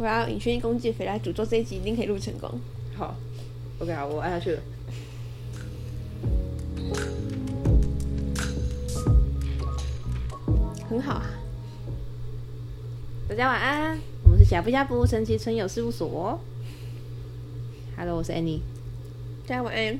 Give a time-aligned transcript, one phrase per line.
[0.00, 2.50] 我要隐身攻击回来诅咒这一集一定可以录成功。
[2.96, 3.14] 好
[3.78, 4.62] ，OK，好，我按下去了。
[10.88, 11.30] 很好啊，
[13.28, 13.98] 大家晚安。
[14.24, 16.40] 我们是呷不呷不神奇存有事务所。
[17.94, 18.60] Hello，我是 Annie。
[19.46, 19.98] 大家晚安。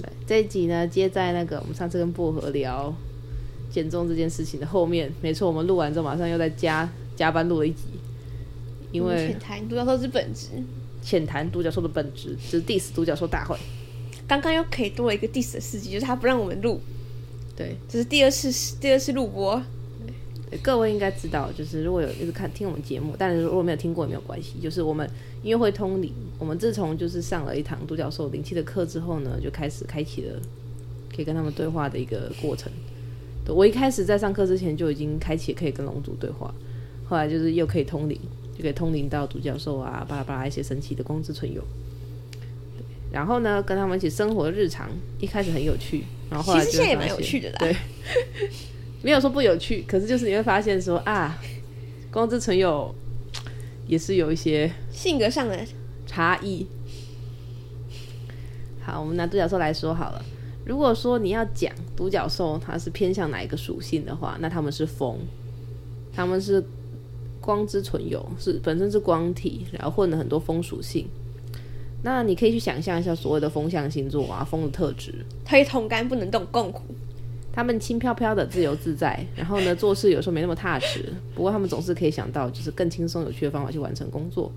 [0.00, 2.90] 对，这一集呢，接在那个我们上次跟薄荷聊
[3.70, 5.12] 减重这件事情的后面。
[5.20, 7.82] 没错，我们录完之后马上又在加加班录了一集。
[8.96, 10.48] 因为浅谈独角兽之本质，
[11.02, 13.56] 浅谈独角兽的本质，就是 diss 独角兽大会。
[14.26, 16.80] 刚刚又可以多了一个 diss 的事迹，就是他不让我们录。
[17.54, 19.62] 对，这是第二次第二次录播。
[20.50, 24.54] 对，各位应该知道，就是如果有一直看听我们节目，但是如果没有听过也没有关系。
[24.62, 25.08] 就是我们
[25.42, 30.40] 因为会通灵，我们自从就是上了一堂独角兽灵气的课之后呢，就开始开启了
[31.14, 32.72] 可以跟他们对话的一个过程。
[33.44, 36.52] 对，我一开始在上课之前就已经开启可以跟龙族对话，
[37.08, 38.20] 后来就是又可以通灵，
[38.56, 41.62] 就可以通灵到独角兽啊，巴拉巴拉一些神奇的光之存有。
[43.12, 44.90] 然后呢，跟他们一起生活日常，
[45.20, 47.56] 一开始很有趣，然后后来就其实现在也蛮有趣的啦。
[47.58, 47.76] 对。
[49.02, 51.38] 没有说不有趣，可是就是你会发现说啊，
[52.10, 52.92] 光之存有
[53.86, 55.56] 也是有一些性格上的
[56.06, 56.66] 差异。
[58.80, 60.24] 好，我们拿独角兽来说好了。
[60.64, 65.20] 如果说你要讲独角兽它是偏向哪一个属性的话，那他们是风，
[66.12, 66.60] 他们是
[67.46, 71.06] 光之存有，是本身是光体，然后混了很多风属性。
[72.02, 75.14] 那你可以去想象一下所谓的风象星座啊，风的特质，
[75.48, 76.82] 可以同甘不能动，共苦。
[77.52, 81.10] 他们轻飘飘的，自由自在，然后呢，做事有时候没那么踏实。
[81.34, 84.52] 不过他们总是可以想到，就是更轻松有趣的方法去完成工作。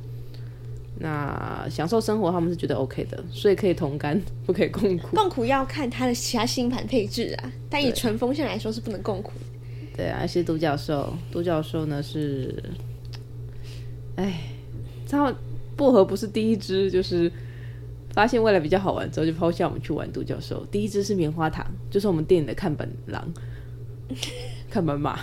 [1.01, 5.15] 那享受生活，他们是觉得 OK 的，所以可以同甘，不可以共苦。
[5.15, 9.31] 共苦要看他的其他星盘配置啊，但以纯风象来说是不能共苦。
[9.99, 12.63] 对啊，而且独角兽，独角兽呢是，
[14.15, 14.39] 哎，
[15.09, 15.33] 然后
[15.75, 17.29] 薄荷不是第一只，就是。
[18.11, 20.65] 发现未来比较好玩之后，就抛下我们去玩独角兽。
[20.71, 23.31] 第一只是棉花糖，就是我们店里的看板狼、
[24.67, 25.19] 看板马、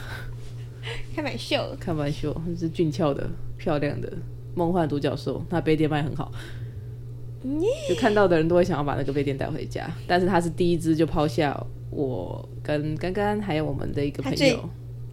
[1.15, 3.29] 看板秀、看板秀，是俊俏的、
[3.59, 4.11] 漂亮的、
[4.55, 5.45] 梦幻独角兽。
[5.51, 6.31] 那杯垫卖很好，
[7.89, 9.91] 就看到的人都会想要把那个杯垫带回家。
[10.07, 11.61] 但是他是第一只就抛下
[11.91, 14.59] 我跟刚刚还有我们的一个朋友，最，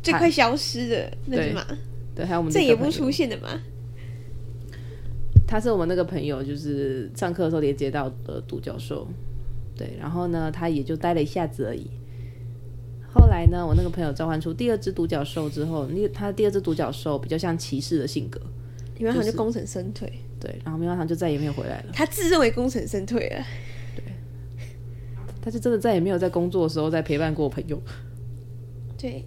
[0.02, 1.66] 最快消失的那只马，
[2.16, 3.50] 对，还有我们这也不出现的嘛。
[5.48, 9.08] 他是我们那个朋友，就是上课的时候连接到的独角兽，
[9.78, 11.86] 对，然后呢，他也就待了一下子而已。
[13.14, 18.42] 后来呢，我那个朋友召唤出第二只独角兽之后，那他第二只独角兽比较像骑士的性格，
[18.98, 21.92] 棉花糖就功成身退，对，然后棉花糖就再也没有回来了。
[21.94, 23.46] 他自认为功成身退了，
[25.44, 27.78] 对，他就真的再也没有在工作的时候再陪伴过朋友，
[28.98, 29.26] 对，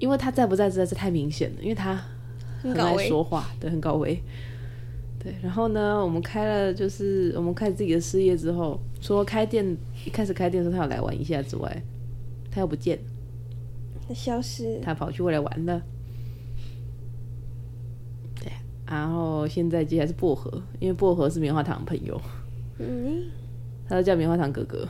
[0.00, 2.02] 因为他在不在实在是太明显了，因为他。
[2.64, 4.18] 很爱说话，对，很高维，
[5.18, 5.34] 对。
[5.42, 11.82] 然后呢，我们开了，就是我们开始自己的事业之后，除了开店，一开始开店的时候他有来玩一下之外，
[12.50, 12.98] 他又不见，
[14.08, 15.82] 他消失，他跑去未来玩了。
[18.40, 18.50] 对，
[18.86, 20.50] 然后现在接下来是薄荷，
[20.80, 22.18] 因为薄荷是棉花糖朋友，
[22.78, 23.24] 嗯，
[23.88, 24.88] 他都叫棉花糖哥哥。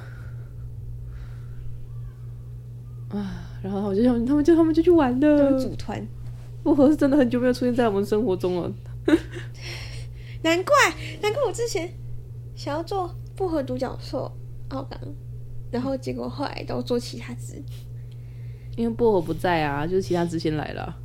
[3.11, 6.07] 啊，然后我就想，他们就他们就去玩了，组团。
[6.63, 8.73] 薄荷是真的很久没有出现在我们生活中了，
[10.43, 10.75] 难怪，
[11.21, 11.93] 难怪我之前
[12.57, 14.33] 想要做薄荷独角兽
[14.71, 14.99] 奥港，
[15.71, 17.63] 然后结果后来都做其他只，
[18.77, 20.97] 因为薄荷不在啊，就是其他只先来了。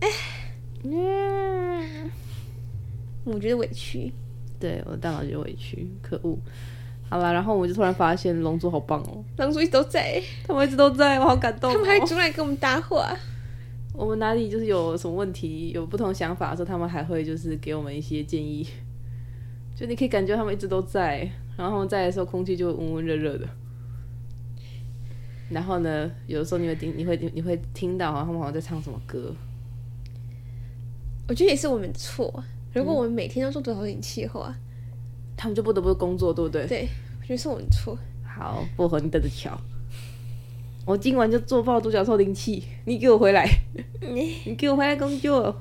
[0.00, 0.08] 哎，
[0.82, 2.10] 嗯，
[3.24, 4.12] 我觉得委屈，
[4.58, 6.38] 对，我的大脑觉得委屈，可恶。
[7.10, 11.74] 好了，然后我们就突然发现龙族好棒哦，龙族一直都在，他们一直都在，我好感动哦。
[11.74, 13.14] 他们还出来跟我们搭话。
[13.92, 18.66] 我们哪里就是有什么问题，有不同想法的时候，他们还会就是给我们一些建议。
[19.76, 23.46] 就你可以感觉他们一直都在，然后在的时候，空气就温温热热的。
[25.50, 29.32] 然后呢，有的时候你会听，你会你会听到他们好像在唱什么歌。
[31.28, 32.42] 我觉得也是我们的错，
[32.74, 34.54] 如果我们每天都做多少点气候啊？
[35.36, 36.66] 他们就不得不工作，对不对？
[36.66, 36.88] 对，
[37.20, 37.98] 我觉得是我们错。
[38.22, 39.58] 好，薄荷，你等着瞧。
[40.84, 43.48] 我今晚就做爆独角兽灵气，你给我回来，
[44.00, 45.56] 你给我回来工作，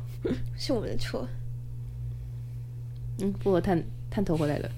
[0.57, 1.27] 是我们的错。
[3.19, 4.69] 嗯，薄荷探探头回来了。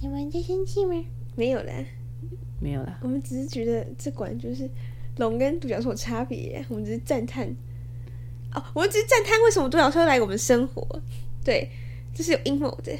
[0.00, 0.94] 你们在生气吗？
[1.34, 1.72] 没有啦，
[2.60, 2.98] 没有啦。
[3.02, 4.68] 我们只是觉得这管就是
[5.16, 7.54] 龙跟独角兽有差别，我们只是赞叹。
[8.54, 10.86] 哦，我们只是赞叹为什么独角兽来我们生活？
[11.44, 11.70] 对，
[12.14, 12.92] 这是有阴谋的。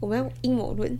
[0.00, 0.98] 我们要阴谋论，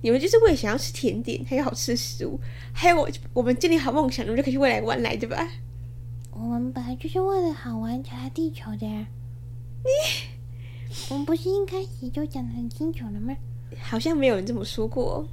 [0.00, 2.38] 你们就是为了想要吃甜点，还有好吃的食物，
[2.72, 5.48] 还有我我们建立好梦想，我们就可以去未来玩来，对吧？
[6.30, 9.06] 我们本来就是为了好玩才来地球的呀。
[9.84, 9.90] 你，
[11.10, 13.34] 我们不是一开始就讲得很清楚了吗？
[13.80, 15.26] 好像没有人这么说过。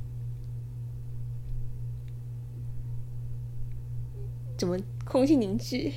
[4.60, 5.94] 怎么空气凝聚？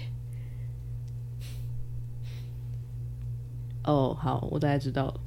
[3.82, 5.20] 哦，好，我大概知道了。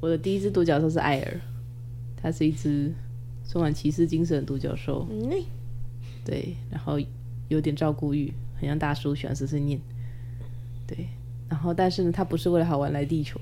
[0.00, 1.40] 我的第一只独角兽是艾尔，
[2.16, 2.94] 它是一只
[3.48, 5.04] 充满骑士精神的独角兽。
[5.10, 5.28] 嗯，
[6.24, 6.96] 对，然后
[7.48, 9.80] 有点照顾欲，很像大叔，喜欢碎碎念。
[10.86, 11.08] 对，
[11.48, 13.40] 然后但是呢，它不是为了好玩来地球，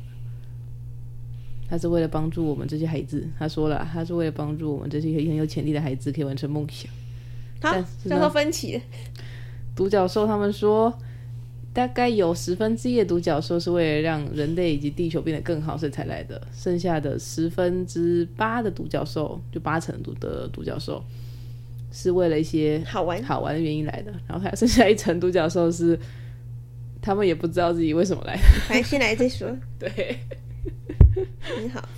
[1.68, 3.26] 它是为了帮助我们这些孩子。
[3.38, 6.90] 他说了，他是为了帮助我们这些很有潜力的孩子可以完成梦想。
[7.60, 7.72] 好，
[8.08, 8.80] 叫做分歧。
[9.74, 10.92] 独角兽他们说。
[11.74, 16.40] 大概有十分之一的独角兽是为了让人类以及地球变得更好，所以才来的。
[16.52, 21.02] 剩下的十分之八的独角兽，就八成独的独角兽，
[21.90, 24.12] 是为了一些好玩好玩的原因来的。
[24.28, 25.98] 然后还剩下一层独角兽是，
[27.02, 28.42] 他们也不知道自己为什么来的。
[28.68, 29.50] 反正先来再说。
[29.76, 30.16] 对，
[31.40, 31.88] 很好。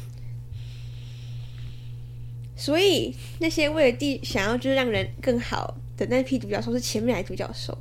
[2.56, 7.76] 所以那些为了地想要就是让人更好的那批独角兽是前面来独角兽。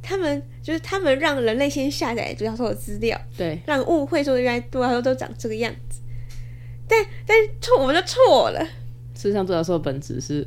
[0.00, 6.00] 他们就是他们让人类先下载独角兽的资料，对，让误会说原来独角兽都长这个样子，
[6.88, 8.64] 但但错我们就错了。
[9.14, 10.46] 事实上，独角兽的本质是，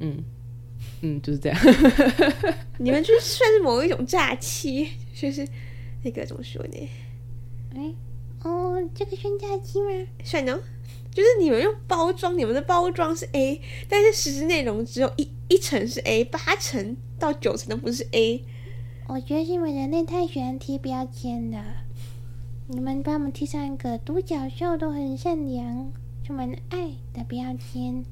[0.00, 0.24] 嗯
[1.02, 1.58] 嗯，就是这样。
[2.78, 5.46] 你们就算是某一种诈欺，就是
[6.02, 6.88] 那个怎么说呢？
[7.76, 7.94] 哎，
[8.44, 10.06] 哦，这个算诈欺吗？
[10.22, 10.60] 算呢，
[11.10, 16.96] 就是你们用包装，你们的包装是 A，但是实质内容只有一一层是 A，八层。
[17.16, 18.44] 到九成都不是 A，
[19.08, 21.64] 我觉得是因为人类太喜欢贴标签了。
[22.66, 25.90] 你们帮我们贴上一个独角兽都很善良、
[26.24, 28.04] 充满爱的标签。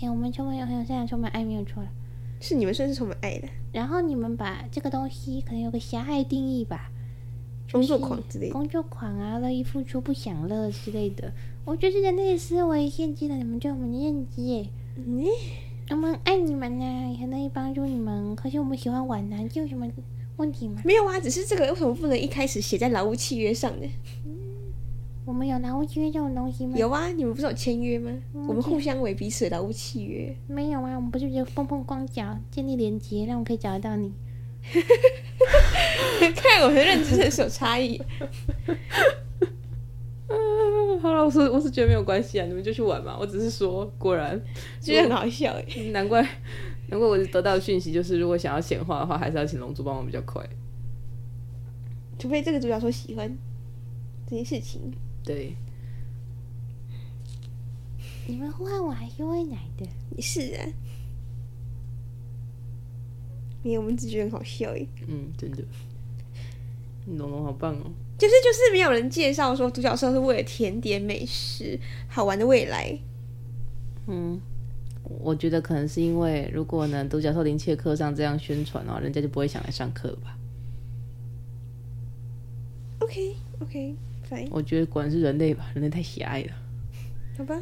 [0.00, 1.88] 哎，我们充满有很有善良、充满爱，没有错了。
[2.40, 3.48] 是你们算是充满爱的。
[3.72, 6.90] 然后你们把这个东西可能有个狭隘定义吧，
[7.72, 11.32] 工作狂之类的，工作狂啊，乐意付出不享乐之类的。
[11.64, 14.42] 我觉得是人类的思维限制了你们对我们的认知。
[14.42, 14.66] 耶。
[14.96, 15.24] 嗯。
[15.88, 18.34] 我们爱你们呢、啊，也乐意帮助你们。
[18.34, 19.88] 可是我们喜欢玩呢、啊，这有什么
[20.36, 20.82] 问题吗？
[20.84, 23.86] 没有啊，只是这个为什么不能一开始写在劳务契约上呢？
[24.24, 24.32] 嗯、
[25.24, 26.76] 我们有劳务契约这种东西吗？
[26.76, 28.10] 有啊，你们不是有签约吗？
[28.34, 30.34] 嗯、我们互相为彼此的劳务契约。
[30.48, 34.12] 没有啊，我们不是就碰碰光脚建立连接，让我可以找得到你。
[36.34, 38.00] 看我们的认知是有差异。
[41.00, 43.16] 好了，我是我是觉得没有关系啊，你们就去玩嘛。
[43.18, 44.40] 我只是说，果然
[44.80, 45.54] 觉得很好笑，
[45.92, 46.20] 难怪
[46.88, 50.44] 难怪我得到的讯息就是，如果想要显化的话，还是要请龙珠帮忙比较快。
[52.18, 53.36] 除非这个主角说喜欢
[54.26, 54.80] 这件事情。
[55.22, 55.54] 对，
[58.26, 59.86] 你们呼唤我还是会来的。
[60.20, 60.66] 是啊，
[63.62, 64.84] 没有，我们只觉得很好笑哎。
[65.06, 65.62] 嗯，真的，
[67.06, 67.90] 龙龙好棒哦。
[68.18, 72.98] 就是就是没有人介绍说独角兽是为了甜点美食好玩的未来。
[74.06, 74.40] 嗯，
[75.02, 80.38] 我觉得可能是因为如果呢独角兽灵气的课上这样宣传的话，人家就不会想来上课了吧
[83.00, 83.94] ？OK OK
[84.30, 84.48] fine。
[84.50, 86.52] 我觉得果然是人类吧，人类太狭隘了。
[87.36, 87.60] 好吧。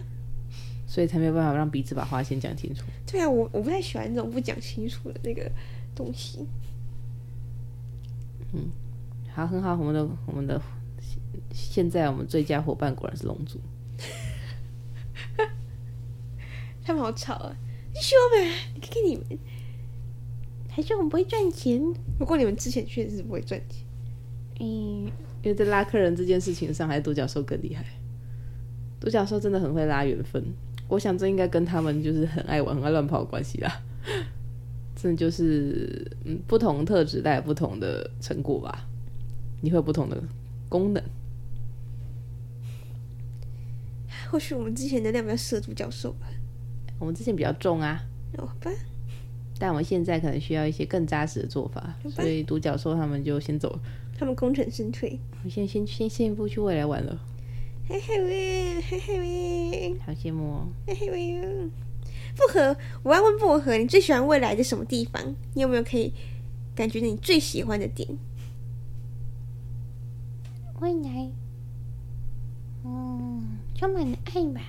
[0.86, 2.84] 所以才没有办法让彼此把话先讲清楚。
[3.04, 5.50] 对啊，我我不太喜欢这种不讲清楚的那个
[5.96, 6.46] 东西。
[8.52, 8.70] 嗯。
[9.34, 10.62] 好，很好，我们的我们的
[11.52, 13.58] 现在我们最佳伙伴果然是龙族，
[16.86, 17.56] 他们好吵啊！
[17.92, 19.24] 你说呗，你看看你们，
[20.68, 21.82] 还说我们不会赚钱？
[22.16, 23.84] 不过你们之前确实是不会赚钱。
[24.60, 25.10] 嗯，
[25.42, 27.84] 因为在拉客人这件事情上，还是独角兽更厉害。
[29.00, 30.40] 独角兽真的很会拉缘分，
[30.86, 33.82] 我想这应该跟他们就是很爱玩、很爱乱跑的关系啦。
[34.94, 38.86] 真的就是，嗯，不同特质带来不同的成果吧。
[39.64, 40.22] 你会有不同的
[40.68, 41.02] 功能，
[44.30, 46.26] 或许我们之前能量比较适合独角兽吧。
[46.98, 48.04] 我们之前比较重啊，
[48.36, 48.70] 好吧。
[49.58, 53.80] 但我们现在可能需要一些更扎实的做法，所以独角兽他们就先走了。
[54.18, 57.18] 他们功成身退，我现在先先先一步去未来玩了。
[57.88, 60.68] 嘿嘿喂，嘿嘿喂，好羡慕哦。
[60.86, 61.40] 嘿嘿喂，
[62.36, 65.34] 薄荷，我要问薄荷，你最喜欢未来的什么地方？
[65.54, 66.12] 你有没有可以
[66.74, 68.06] 感觉你最喜欢的点？
[70.80, 71.30] 未来，
[72.84, 74.60] 嗯，充满了爱吧，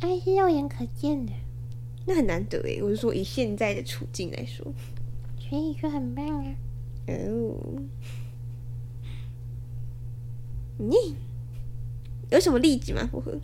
[0.00, 1.32] 爱是肉眼可见的，
[2.06, 2.82] 那很难得诶。
[2.82, 4.66] 我是说，以现在的处境来说，
[5.38, 6.54] 所以说很棒啊。
[7.06, 7.56] 哦，
[10.78, 10.94] 你
[12.30, 13.06] 有什么例子吗？
[13.10, 13.38] 不和，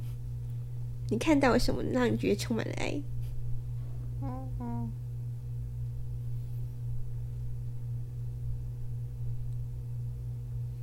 [1.09, 3.01] 你看到了什么让你觉得充满了爱？
[4.23, 4.91] 嗯嗯。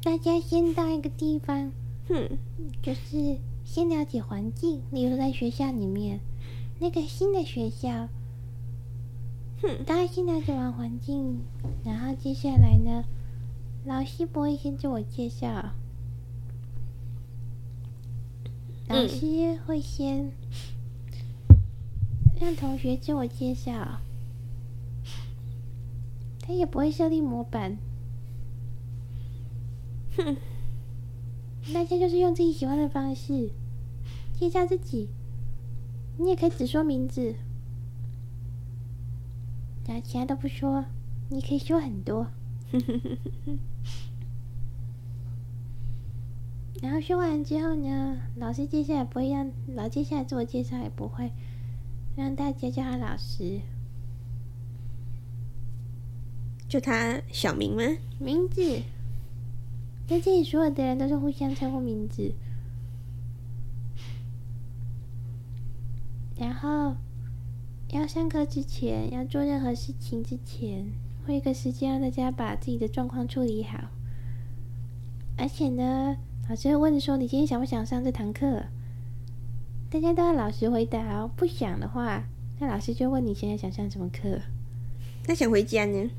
[0.03, 1.71] 大家先到一个地方，
[2.07, 2.37] 哼，
[2.81, 6.19] 就是先了解环境，例如在学校里面，
[6.79, 8.07] 那个新的学校，
[9.61, 11.41] 哼，大家先了解完环境，
[11.85, 13.03] 然后接下来呢，
[13.85, 15.71] 老师不会先自我介绍。
[18.87, 20.31] 老师会先
[22.39, 23.99] 让同学自我介绍，
[26.41, 27.77] 他也不会设立模板。
[30.23, 30.37] 哼，
[31.73, 33.49] 大家就是用自己喜欢的方式
[34.39, 35.09] 介绍自己。
[36.17, 37.35] 你也可以只说名字，
[39.87, 40.85] 然后其他都不说。
[41.29, 42.27] 你可以说很多。
[46.81, 51.31] 然后说完之后呢，老师接下来不会让老接下来自我介绍，也不会
[52.15, 53.61] 让大家叫他老师，
[56.67, 57.83] 就他小名吗？
[58.19, 58.81] 名字，
[60.11, 62.33] 在这里所有的人都是互相称呼名字。
[66.37, 66.97] 然后
[67.91, 70.85] 要上课之前，要做任何事情之前，
[71.25, 73.89] 会有一个时间让大家把自己的状况处理好，
[75.37, 76.17] 而且呢。
[76.49, 78.65] 老师会问说：“你今天想不想上这堂课？”
[79.89, 81.31] 大家都要老实回答哦。
[81.37, 82.25] 不想的话，
[82.59, 84.41] 那老师就问你现在想上什么课？
[85.25, 86.09] 那想回家呢？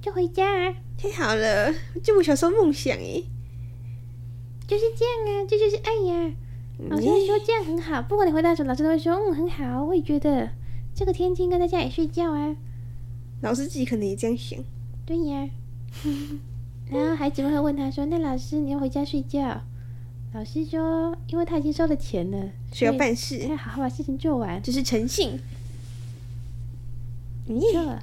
[0.00, 0.74] 就回家啊！
[0.96, 3.26] 太好了，就我小时候梦想诶。
[4.66, 6.32] 就是这样啊，这就是爱呀。
[6.88, 9.84] 老师会说这样很好，不管你回答什么，老师都会说嗯很好。
[9.84, 10.50] 我也觉得
[10.94, 12.56] 这个天气应该在家里睡觉啊。
[13.42, 14.58] 老师自己可能也这样想。
[15.06, 15.48] 对呀。
[16.90, 19.62] 然后孩子们会问他说：“那老师，你要回家睡觉？”
[20.34, 25.38] 老师说：“因为他已经收了钱了，需要办事，要好好把事情做完，这是诚信。”
[27.46, 27.98] 没错。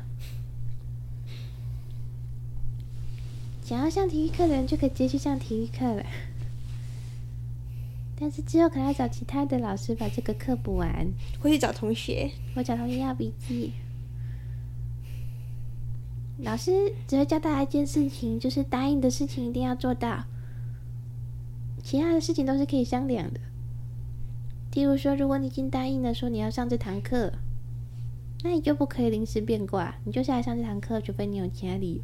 [3.63, 6.03] 想要上体育课的人就可以直接去上体育课了，
[8.21, 11.11] 但是之后可能要找其他的老师把这个课补完，
[11.41, 13.71] 或去找同学，我找同学要笔记。
[16.37, 20.25] 老师只会教大家一件事情，就是答应的事情一定要做到，
[21.81, 23.39] 其他的事情都是可以商量的。
[24.75, 27.33] 例如说，如果你已经答应了说你要上这堂课，
[28.43, 32.01] 那你就不可以临时变卦，你就下来上这堂课，除非你有其他理由。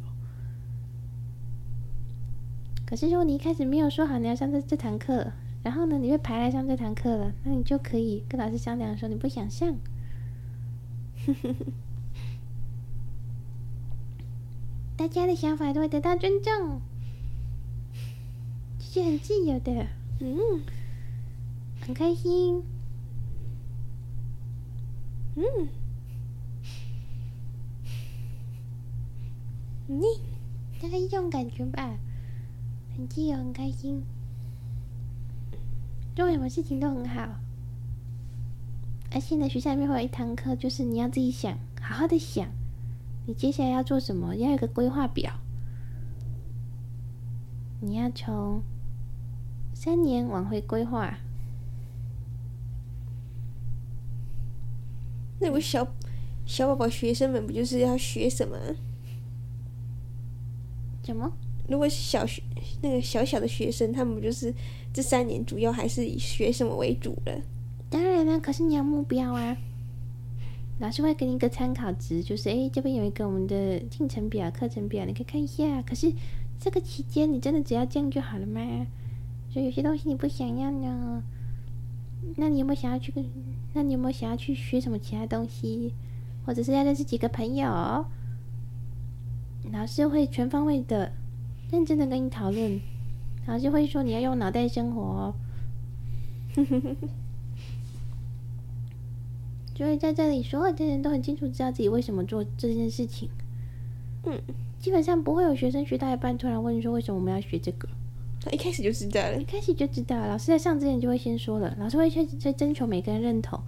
[2.84, 5.30] 可是如果你一开始没有说好你要上这这堂课，
[5.68, 9.76] 然后呢，你被排来上这堂课了，那你就可以跟老师商量说你不想上。
[14.96, 16.80] 大家的想法都会得到尊重，
[18.78, 19.88] 这是很自由的，
[20.20, 20.62] 嗯，
[21.82, 22.62] 很开心，
[25.36, 25.68] 嗯，
[29.86, 30.00] 你
[30.80, 31.98] 大概是这种感觉吧，
[32.96, 34.02] 很自由，很开心，
[36.18, 37.28] 做什么事情都很好。
[39.12, 42.48] 而且呢，学校里面会有一堂课，就是你要自己想，好好的想。
[43.26, 44.34] 你接下来要做什么？
[44.34, 45.38] 要有个规划表。
[47.80, 48.64] 你要从
[49.72, 51.18] 三年往回规划。
[55.38, 55.86] 那我小
[56.44, 58.58] 小宝宝学生们不就是要学什么？
[61.04, 61.32] 什么？
[61.68, 62.42] 如果是小学
[62.82, 64.52] 那个小小的学生，他们不就是
[64.98, 67.40] 这三年主要还是以学什么为主的？
[67.88, 69.56] 当然了，可是你要目标啊。
[70.80, 75.80] 老师会给你一个参考值，就是诶，这边有一个我们的进程表、课程表，你可以看一下。
[75.82, 76.12] 可是
[76.58, 78.60] 这个期间，你真的只要这样就好了吗？
[79.48, 81.22] 所以有些东西你不想要呢，
[82.34, 83.14] 那你有没有想要去？
[83.74, 85.94] 那你有没有想要去学什么其他东西？
[86.44, 88.04] 或者是要认识几个朋友？
[89.72, 91.12] 老师会全方位的、
[91.70, 92.80] 认真的跟你讨论。
[93.48, 95.34] 老师会说你要用脑袋生活哦。
[99.74, 103.30] 所以在这里，所有的人都很清楚知道自己为什么做这件事情。
[104.24, 104.38] 嗯，
[104.78, 107.88] 基本上不会有学生学到一半突然问说为什么我们要学这个。
[108.40, 110.26] 他一开始就知道了，一开始就知道。
[110.26, 113.58] 老师在上之前就会先说了，老师会去去征求每个人认同。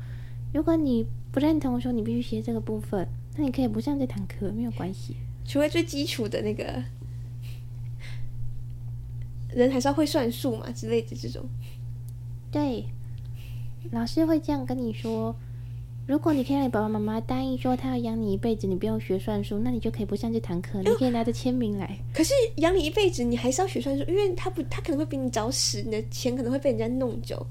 [0.53, 5.17] 如果你不认同说你必须学这个部分，那你可以不上这堂课，没有关系。
[5.47, 6.83] 除非最基础的那个
[9.55, 11.45] 人还是要会算数嘛之类的这种。
[12.51, 12.85] 对，
[13.93, 15.35] 老师会这样跟你说。
[16.07, 21.97] 如果你可以让你爸爸妈妈答应说他要养你一辈子，你不用学算术，那你就可以不上这堂课，你可以拿着签名来。
[22.13, 27.47] 可是养你一辈子，你还是要学算术，因为他不，他可能会比你早死，你的钱可能会被人家弄走。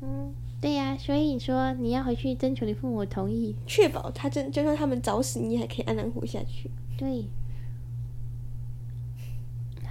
[0.00, 6.70] 嗯，对呀、啊，所以你说你要回去征求你父母同意，确保他真就算他们早死，你还可以安然活下去。
[6.96, 7.24] 对，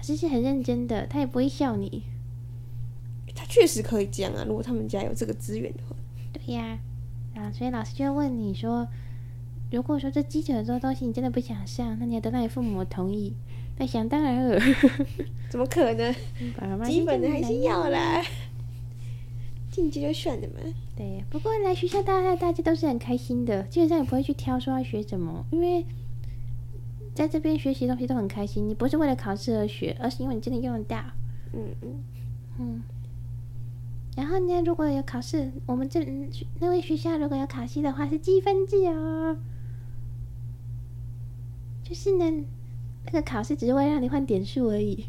[0.02, 2.02] 老师是很认真的，他也不会笑你。
[3.36, 5.96] 他确实可以这样啊，如果他们家有这个资源的话。
[6.34, 6.80] 对呀、
[7.36, 8.88] 啊，啊，所以老师就问你说，
[9.70, 13.36] 如果说这基础的这个东西你真的不想上，那你要得到你父母同意。
[13.78, 14.60] 那想当然了，
[15.52, 16.12] 怎么可能？
[16.84, 18.24] 基本的还是要啦。
[19.70, 20.56] 进阶就算了嘛。
[20.98, 25.86] 对，不过来学校大家大家都是很开心的，基本上也不会去挑说要学什么，因为
[27.14, 28.68] 在这边学习东西都很开心。
[28.68, 30.98] 你不是为了考试而学，而是因为你真的用得到。
[31.54, 32.04] 嗯嗯
[32.60, 32.84] 嗯。
[34.16, 36.06] 然后呢，如果有考试，我们这
[36.60, 39.38] 那位学校如果有考试的话，是积分制哦。
[41.84, 42.46] 就是呢，
[43.06, 45.06] 那个考试只是为了让你换点数而已。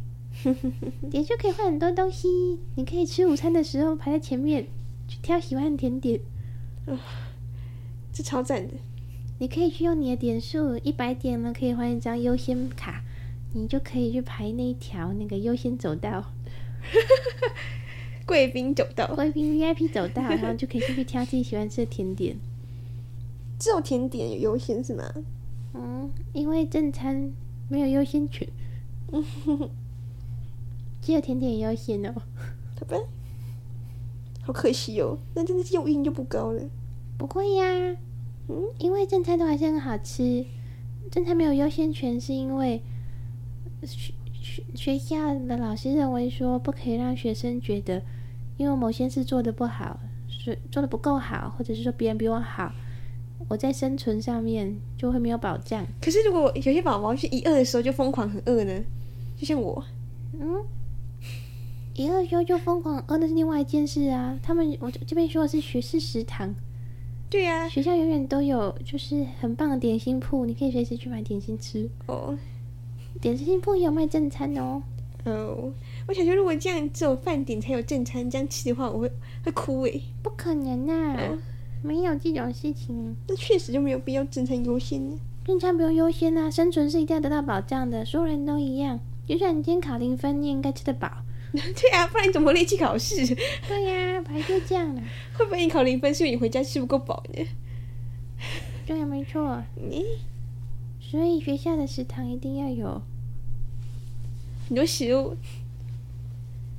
[1.10, 4.66] 点数可以换很多东西，你可以吃午餐的时候排在前面，
[5.06, 6.20] 去挑喜欢的甜点。
[6.86, 6.98] 哦，
[8.12, 8.74] 这超赞的！
[9.42, 13.02] 你可以去用你的点数，一百点呢可以换一张优先卡，
[13.54, 16.26] 你就可以去排那一条那个优先走道。
[18.24, 22.36] 贵宾走道，贵宾 VIP 走道，然后就可以进去挑自己喜欢吃的甜点。
[23.58, 25.12] 只有甜点有优先是吗？
[25.74, 27.32] 嗯，因为正餐
[27.68, 28.46] 没有优先权，
[31.02, 32.14] 只有甜点优先哦。
[32.78, 32.96] 好吧，
[34.44, 36.62] 好可惜哦，那真的是诱因就不高了。
[37.18, 37.96] 不会呀，
[38.52, 40.44] 嗯，因为正餐都还是很好吃。
[41.10, 42.82] 正餐没有优先权，是因为
[43.82, 48.02] 学学学校的老师认为说，不可以让学生觉得，
[48.58, 52.72] 因为某些事做的不好，是做的不够好，或者是说别人比我好，
[53.48, 55.86] 我在生存上面就会没有保障。
[56.00, 58.82] 可是如果有些宝宝是一饿的时候就疯狂很饿呢？
[59.36, 59.84] 就像我，
[60.38, 60.64] 嗯，
[61.94, 64.38] 一饿的时候就疯狂饿，那是另外一件事啊。
[64.42, 66.54] 他们我这边说的是学士食堂，
[67.32, 72.36] 对呀、啊，学校永远都有就是很棒的点心铺，你可以随时去买点心吃哦。
[73.22, 74.82] 点心铺也有卖正餐哦。
[75.24, 75.72] 哦，
[76.06, 79.10] 我想说，如果这样只有饭点才有正餐，这样吃的话，我会
[79.46, 80.02] 会哭诶。
[80.22, 81.38] 不可能啊，哦、
[81.82, 83.16] 没有这种事情。
[83.26, 85.18] 那确实就没有必要正餐优先呢。
[85.46, 89.00] 正餐不用优先啊，生存是一定要得到保障的，所有人都一样。
[89.26, 91.10] 就算你今天考零分，你也应该吃得饱。
[91.76, 93.26] 对啊，不然你怎么力气考试？
[93.68, 95.02] 对呀、啊，本来就这样的。
[95.34, 97.46] 会不会你考零分是因为你回家吃不够饱呢？
[98.86, 99.62] 对啊，没错。
[99.76, 100.04] 你
[101.00, 103.02] 所以学校的食堂一定要有
[104.66, 105.36] 很多食物。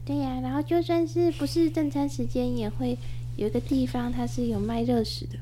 [0.06, 2.98] 对呀、啊，然后就算是不是正餐时间，也会
[3.38, 5.38] 有一个地方它是有卖热食的。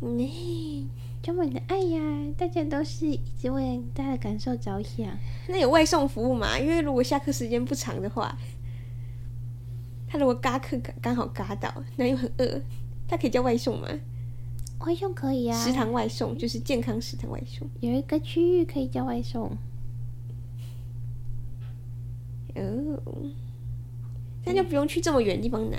[0.00, 0.86] 你
[1.22, 2.00] 这么的爱呀，
[2.36, 5.06] 大家都是一直为大家的感受着想。
[5.48, 6.58] 那有外送服务吗？
[6.58, 8.36] 因为如果下课时间不长的话，
[10.08, 12.60] 他如果嘎课刚好嘎到，那又很饿，
[13.06, 13.88] 他可以叫外送吗？
[14.80, 19.56] 外送可以啊，食堂外送就是健康食堂外送，有一个区域可以叫外送。
[22.56, 23.00] 哦，
[24.44, 25.78] 那就不用去这么远的地方拿，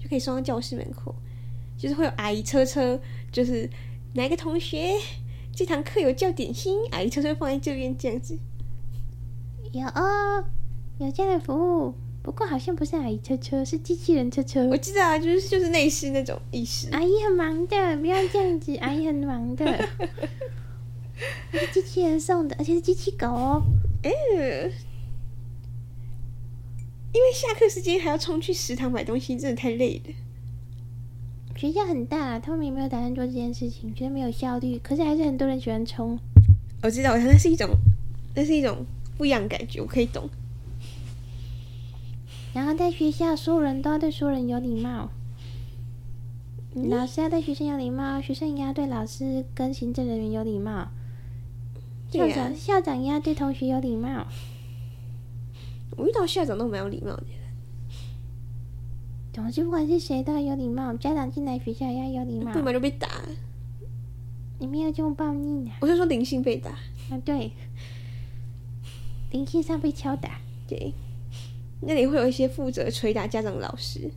[0.00, 1.14] 就可以送到教室门口。
[1.76, 3.70] 就是会有阿姨车车，就是
[4.18, 4.96] 哪个同学
[5.54, 8.36] 这堂课有叫点心，阿姨车车放在这边这样子。
[9.70, 10.44] 有哦，
[10.98, 11.94] 有这样的服务。
[12.20, 14.66] 不过好像不是阿姨车车，是机器人车车。
[14.66, 16.88] 我知道啊，就是就是类似那种意思。
[16.90, 18.74] 阿姨很忙的，不要这样子。
[18.82, 19.88] 阿姨很忙的，
[21.52, 23.62] 是机器人送的，而且是机器狗哦。
[24.02, 24.12] 嗯，
[27.12, 30.12] 因为下课时间还要冲去食堂买东西，真的太累了。
[31.58, 34.78] 学校很大，他们也没有打算做这件事情，觉得没有效率。
[34.78, 36.16] 可是还是很多人喜欢冲。
[36.84, 37.68] 我知道，那是一种，
[38.36, 40.30] 那是一种不一样的感觉，我可以懂。
[42.54, 45.10] 然后在学校，所有人都要对所有人有礼貌。
[46.74, 50.86] 老师要对学生有礼貌，学生也要对老师跟行政人员有礼貌。
[52.12, 54.28] 校长，校长也要对同学有礼貌。
[55.96, 57.24] 我遇到校长都蛮有礼貌的。
[59.38, 60.92] 总之，不管是谁都要有礼貌。
[60.94, 62.52] 家长进来学校也要有礼貌。
[62.52, 63.08] 不然就被打。
[64.58, 65.70] 你没有这么暴力呢？
[65.80, 66.70] 我是说灵性被打。
[66.72, 67.52] 啊，对，
[69.30, 70.40] 灵性上被敲打。
[70.66, 70.92] 对。
[71.82, 74.10] 那里会有一些负责捶打家长的老师，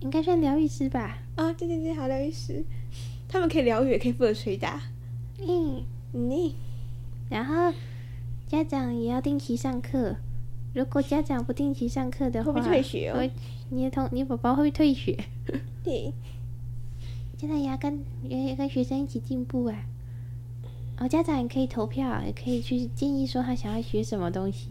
[0.00, 1.18] 应该算疗愈师吧？
[1.36, 2.64] 啊，对对对，好疗愈师，
[3.28, 4.80] 他们可以疗愈，也可以负责捶打。
[5.46, 6.54] 嗯，你，
[7.28, 7.76] 然后
[8.48, 10.16] 家长也要定期上课，
[10.74, 13.30] 如果家长不定期上课的话，会不会退学哦？
[13.70, 15.18] 你的同你宝宝会不会退学？
[15.84, 16.12] 对，
[17.38, 19.84] 现在也要跟也要跟学生一起进步啊。
[20.98, 24.68] 哦，家长也可以投票，也可以去建议说他想要学什么东西。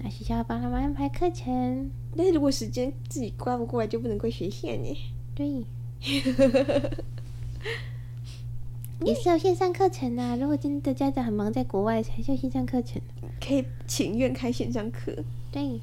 [0.00, 4.96] 那学校帮他们安排课程，但是如果时间自己挂不过来，就不能归学校呢。
[5.34, 5.64] 对。
[9.04, 10.36] 也是有线上课程啊！
[10.36, 13.00] 如果真的家长很忙，在国外才叫线上课程，
[13.40, 15.24] 可以请愿开线上课。
[15.50, 15.80] 对。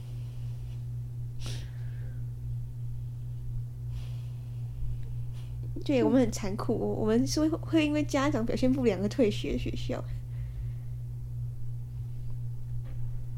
[5.85, 10.03] 对我们很残酷，我们是会会因为家长表现不良而退学学校。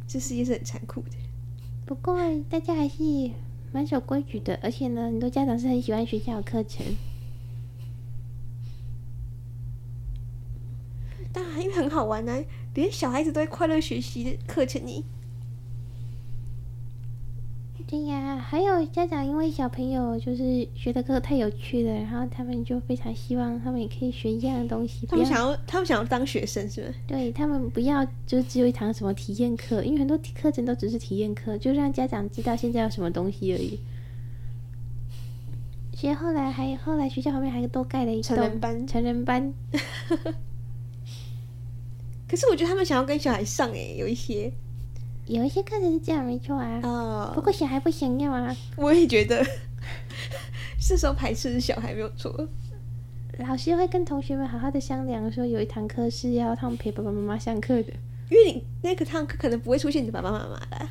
[0.06, 1.12] 这世界是很残酷的。
[1.86, 2.18] 不过
[2.50, 3.32] 大家还是
[3.72, 6.86] 蛮守规矩的，而且呢，很多家长是很喜欢学校的课程。
[11.32, 15.04] 当然，因为很好玩呢、啊，连小孩子都会快乐学习的课程呢。
[17.88, 25.06] 对呀，还有家长因为小朋友就是学的课太有趣了，然后他们就非常希望他们也可以学一样的东西。
[25.06, 26.94] 他们想要，他们想要当学生是不是？
[27.06, 33.78] 对，他们不要就只有一堂什么体验课，因为很多课程都只是体验课，就让家长知道现在有什么东西而已。
[35.94, 39.54] 所以后来还后来学校旁边还多盖了一栋成人班，成人班。
[42.32, 44.50] 可是我觉得他们想要跟小孩上诶，有一些。
[45.28, 46.80] 有一些课程是这样，没错啊。
[46.82, 47.26] 哦。
[47.28, 48.56] Oh, 不过小孩不想要啊。
[48.78, 49.46] 我也觉得，
[50.80, 52.48] 是时候排斥小孩没有错。
[53.40, 57.92] 老师会跟同学们好好的商量，说有一堂课是要他们陪爸爸妈妈上课的。
[58.30, 60.88] 因为你那个堂课可能不会出现你的爸爸妈妈的。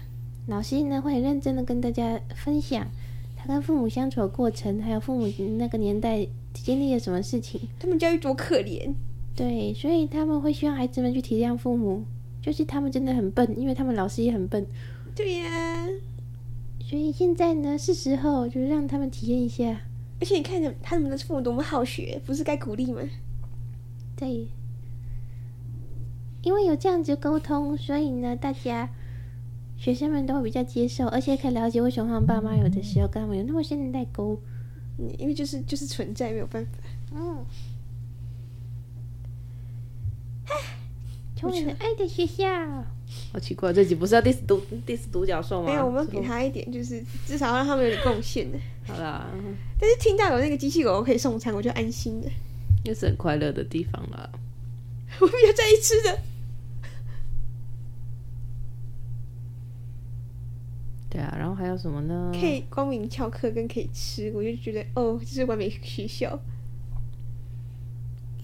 [0.46, 2.86] 老师呢会很认真的跟大家分享
[3.34, 5.26] 他跟父母相处的过程，还有父母
[5.56, 7.58] 那个年代经历了什么事情。
[7.78, 8.92] 他们教育多可怜。
[9.34, 12.04] 对，所以他们会希望孩子们去体谅父母。
[12.42, 14.66] 就是他们真的很笨，因为他们老师也很笨。
[15.14, 15.86] 对呀，
[16.80, 19.82] 所以现在呢是时候，就是让他们体验一下。
[20.18, 23.02] 而且你看着他们的父母多么好学，不是该鼓励吗？
[24.16, 24.48] 对，
[26.42, 28.88] 因为有这样子沟通，所以呢，大家
[29.76, 34.40] 学生们都会比较接受，而且可以了解为什么他们爸妈有的时候跟他们有那么深的代沟。
[34.98, 36.70] 嗯，因为就是就是存在，没有办法。
[37.14, 37.44] 嗯。
[41.36, 42.44] 充满了爱的学校，
[43.32, 45.70] 好奇怪，这集不是要 diss 独 diss 独角兽吗？
[45.70, 48.58] 没有，我们给他一点，就是至少让他们有点贡献的。
[48.86, 49.26] 好啦，
[49.78, 52.28] 但是听到有那个机器狗狗可以送餐，我就安心的，
[52.84, 54.30] 又是很快乐的地方啦。
[55.20, 56.18] 我比较在意吃的。
[61.08, 62.30] 对啊，然后还有什么呢？
[62.32, 66.38] 可以光明翘课跟可以吃，我就觉得哦，这是完美学校。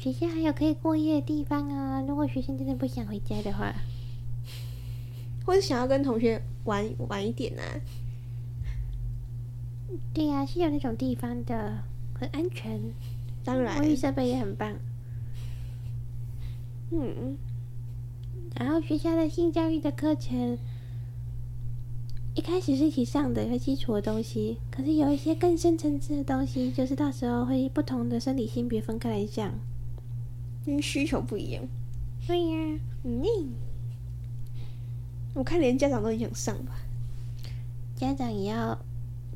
[0.07, 2.01] 学校还有可以过夜的地方啊！
[2.07, 3.75] 如果学生真的不想回家的话，
[5.45, 7.63] 或者想要跟同学玩玩一点啊，
[10.15, 11.79] 对呀、啊，是有那种地方的，
[12.15, 12.81] 很安全，
[13.43, 14.77] 当然，卫浴设备也很棒。
[16.93, 17.37] 嗯，
[18.55, 20.57] 然后学校的性教育的课程，
[22.37, 29.53] 一开始是一起上的，有基础的东西，可是有一些更深层次的东西，就是到时候会不同的生理性别分开来讲。
[30.67, 31.63] 因为需求不一样，
[32.27, 33.25] 对呀、啊，嗯，
[35.33, 36.73] 我看连家长都很想上吧。
[37.95, 38.75] 家长也要，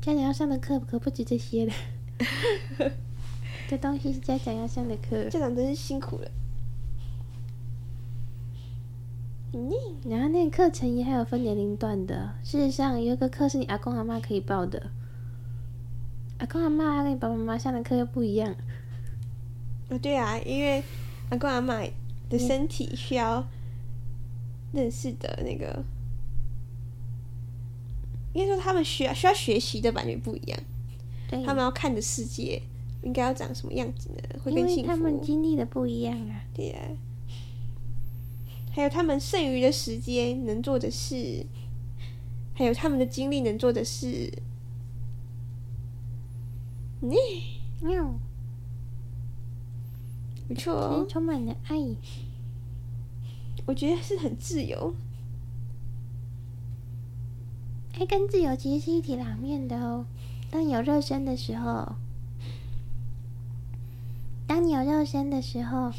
[0.01, 1.73] 家长要上的课可不止这些了。
[3.69, 6.29] 这东西是家长要上的课，家长真是辛苦了。
[9.53, 9.71] 嗯，
[10.09, 12.35] 然后那个课程也还有分年龄段的。
[12.43, 14.91] 事实上，有一个课是你阿公阿妈可以报的，
[16.39, 18.53] 阿公阿妈跟你爸爸妈妈上的课又不一样。
[19.89, 20.83] 啊，对啊，因为。
[21.31, 21.81] 阿公阿妈
[22.29, 23.47] 的身体需要
[24.73, 25.83] 认识的那个，
[28.33, 30.59] 应该说他们需要需要学习的感觉不一样。
[31.29, 32.61] 对，他们要看的世界
[33.01, 34.39] 应该要长什么样子呢？
[34.43, 34.87] 会更幸福。
[34.89, 36.43] 他们经历的不一样啊。
[36.53, 36.81] 对啊。
[38.73, 41.45] 还有他们剩余的时间能做的事，
[42.53, 44.31] 还有他们的精力能做的事。
[46.99, 47.15] 你
[47.81, 48.19] 喵。
[50.51, 51.77] 没错哦，充满了爱。
[53.65, 54.93] 我觉得是很自由。
[57.97, 60.05] 爱跟自由其实是一体两面的哦。
[60.49, 61.95] 当你有肉身的时候，
[64.45, 65.93] 当你有肉身的时候，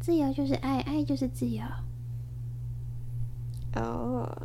[0.00, 1.62] 自由就是爱，爱就是自由。
[3.76, 4.42] 哦。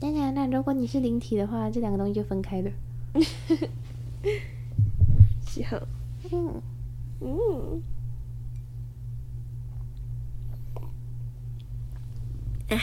[0.00, 2.72] 当然，那如果你是灵体的话，这两个东西就分开了。
[5.46, 5.80] 是哈。
[6.32, 6.60] 嗯。
[7.20, 7.80] 嗯。
[12.70, 12.78] 啊，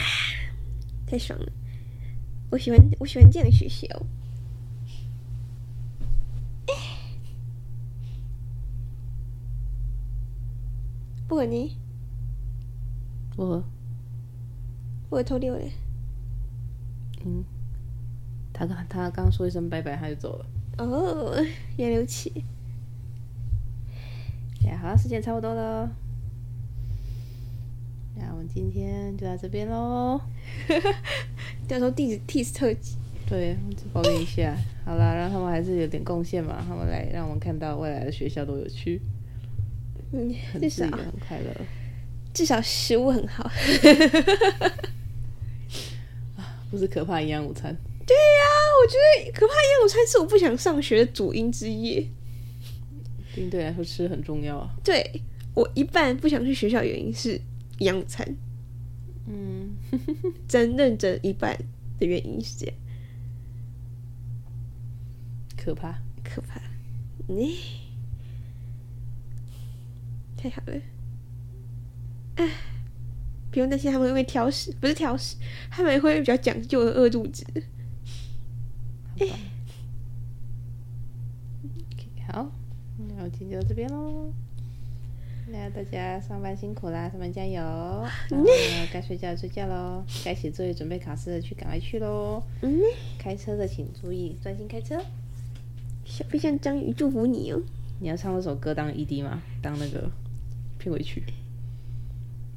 [1.06, 1.52] 太爽了！
[2.50, 3.86] 我喜欢我喜欢这样的学校。
[11.26, 11.76] 不和你，
[13.36, 13.62] 我
[15.10, 15.60] 我偷溜了。
[17.24, 17.44] 嗯，
[18.52, 20.46] 他刚他刚说一声拜拜，他就走了。
[20.78, 21.34] 哦，
[21.76, 22.30] 原来如此。
[24.64, 25.90] 呀，好，时间差不多了。
[28.52, 30.20] 今天就到这边喽。
[31.68, 32.96] 到时候地址 tease 特辑。
[33.28, 33.56] 对，
[33.92, 34.56] 抱怨一下。
[34.84, 39.00] 好啦，让他们还是有点贡献嘛，他们来让我们看到未来的学校多有趣。
[40.12, 41.54] 嗯，很至少很快乐。
[42.32, 43.50] 至少食物很好。
[46.70, 47.74] 不是可怕营养午餐。
[48.06, 52.08] 对呀、啊，我觉得可怕营养午餐是我不想上学的主因之一。
[53.34, 54.70] 对对来说，吃很重要啊。
[54.82, 55.22] 对，
[55.54, 57.38] 我一半不想去学校，原因是
[57.78, 58.36] 营养午餐。
[59.26, 59.76] 嗯，
[60.48, 61.56] 真认真一半
[61.98, 62.74] 的原因是这样。
[65.56, 66.60] 可怕，可怕。
[67.26, 67.58] 你、欸、
[70.36, 70.80] 太好了。
[72.36, 72.48] 哎。
[73.50, 75.34] 不用担心，他们会挑食，不是挑食，
[75.70, 77.42] 他们会比较讲究的饿肚子。
[79.18, 79.26] 好，
[82.30, 82.52] 好，
[82.98, 84.30] 那我今天就到这边喽。
[85.50, 87.60] 那大家上班辛苦啦，上班加油。
[88.28, 88.46] 然后，
[88.92, 92.42] 该睡觉睡觉喽，该写作业准备考试的去赶快去喽。
[92.62, 92.80] 嗯，
[93.18, 95.02] 开车的请注意专心开车。
[96.04, 97.62] 小飞象章鱼祝福你哦。
[98.00, 99.42] 你要唱这首歌当 ED 吗？
[99.62, 100.10] 当那个
[100.78, 101.22] 片尾曲。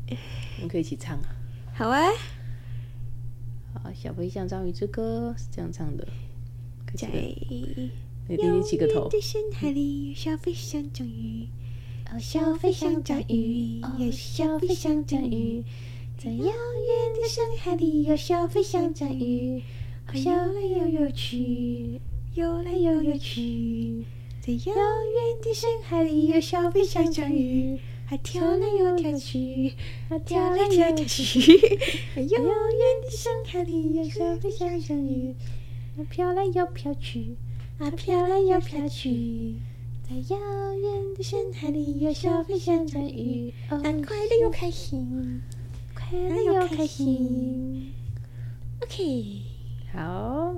[0.58, 1.36] 我们可以一起唱啊！
[1.74, 2.02] 好啊！
[3.74, 6.06] 好，小飞象章鱼之歌是这样唱的。
[6.94, 7.90] 在你
[8.28, 8.96] 你起个头。
[8.96, 11.48] 遥远的深海里有小飞象章鱼，
[12.14, 15.64] 哦，小飞象章鱼，哦，小飞象章鱼，
[16.18, 16.52] 在遥远
[17.22, 19.64] 的深海里有小飞象章鱼，
[20.14, 22.02] 游来游游去，
[22.34, 24.04] 游来游游去，
[24.42, 27.80] 在遥远的深海里有小飞象章鱼。
[28.06, 29.74] 还跳来又跳去，
[30.10, 31.40] 还跳来又跳去，
[32.18, 35.34] 遥远的深海里有小飞象章鱼，
[35.98, 37.38] 啊飘来又飘去，
[37.80, 39.56] 啊飘来又飘去，
[40.12, 45.42] 在遥远的深海里有小飞象在鱼，哦快乐又开心，
[45.96, 47.94] 快乐又开心。
[48.82, 49.42] OK，
[49.94, 50.54] 好。